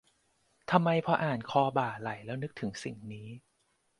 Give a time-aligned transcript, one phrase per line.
[0.71, 3.29] ทำไมพออ่าน "คอบ่าไหล่" แล้วนึกถึงสิ่งนี้